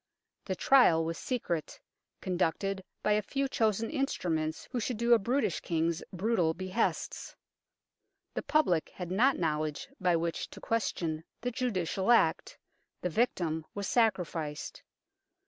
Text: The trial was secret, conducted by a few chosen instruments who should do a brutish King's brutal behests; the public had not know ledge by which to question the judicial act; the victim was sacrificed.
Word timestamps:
The 0.45 0.55
trial 0.55 1.05
was 1.05 1.19
secret, 1.19 1.79
conducted 2.21 2.83
by 3.03 3.11
a 3.11 3.21
few 3.21 3.47
chosen 3.47 3.91
instruments 3.91 4.67
who 4.71 4.79
should 4.79 4.97
do 4.97 5.13
a 5.13 5.19
brutish 5.19 5.59
King's 5.59 6.01
brutal 6.11 6.55
behests; 6.55 7.35
the 8.33 8.41
public 8.41 8.89
had 8.95 9.11
not 9.11 9.37
know 9.37 9.61
ledge 9.61 9.89
by 9.99 10.15
which 10.15 10.49
to 10.49 10.59
question 10.59 11.23
the 11.41 11.51
judicial 11.51 12.09
act; 12.11 12.57
the 13.01 13.09
victim 13.11 13.63
was 13.75 13.87
sacrificed. 13.87 14.81